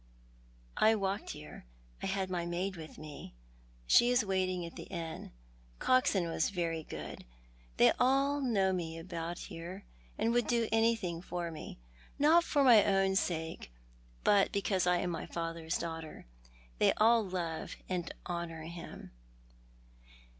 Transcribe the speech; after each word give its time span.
"I 0.91 0.95
walked 0.95 1.29
here. 1.29 1.67
I 2.01 2.07
had 2.07 2.31
my 2.31 2.43
maid 2.43 2.75
with 2.75 2.97
me. 2.97 3.35
She 3.85 4.09
is 4.09 4.25
waiting 4.25 4.65
at 4.65 4.75
the 4.75 4.85
inn. 4.85 5.31
Coxon 5.77 6.27
was 6.27 6.49
very 6.49 6.81
good. 6.81 7.23
They 7.77 7.91
all 7.99 8.41
know 8.41 8.73
me 8.73 8.97
about 8.97 9.37
here, 9.37 9.85
and 10.17 10.31
would 10.33 10.47
do 10.47 10.67
anything 10.71 11.21
for 11.21 11.51
me. 11.51 11.77
Not 12.17 12.43
for 12.43 12.63
my 12.63 12.83
own 12.83 13.15
sake, 13.15 13.71
but 14.23 14.51
because 14.51 14.87
I 14.87 14.97
am 14.97 15.11
my 15.11 15.27
father's 15.27 15.77
daughter. 15.77 16.25
They 16.79 16.93
all 16.93 17.23
love 17.23 17.75
and 17.87 18.11
honour 18.27 18.63
him." 18.63 19.11